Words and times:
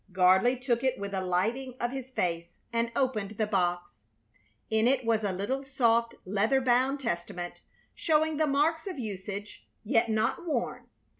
Gardley 0.11 0.57
took 0.59 0.83
it 0.83 0.97
with 0.97 1.13
a 1.13 1.21
lighting 1.21 1.75
of 1.79 1.91
his 1.91 2.09
face 2.09 2.57
and 2.73 2.91
opened 2.95 3.35
the 3.37 3.45
box. 3.45 4.05
In 4.71 4.87
it 4.87 5.05
was 5.05 5.23
a 5.23 5.31
little, 5.31 5.63
soft, 5.63 6.15
leather 6.25 6.59
bound 6.59 6.99
Testament, 6.99 7.61
showing 7.93 8.37
the 8.37 8.47
marks 8.47 8.87
of 8.87 8.97
usage, 8.97 9.67
yet 9.83 10.09
not 10.09 10.43
worn. 10.43 10.87